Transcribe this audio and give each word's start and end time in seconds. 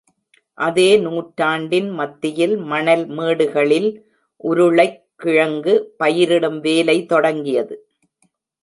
அதே 0.57 0.97
நூற்றாண்டின் 0.97 1.89
மத்தியில் 1.89 2.55
மணல்மேடுகளில் 2.63 3.89
உருளைக்கிழங்கு 4.43 5.75
பயிரிடும் 5.97 6.59
வேலை 6.59 7.05
தொடங்கியது. 7.05 7.77